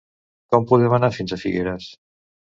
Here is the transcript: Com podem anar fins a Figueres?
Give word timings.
Com 0.55 0.65
podem 0.71 0.95
anar 0.99 1.11
fins 1.19 1.37
a 1.37 1.41
Figueres? 1.45 1.93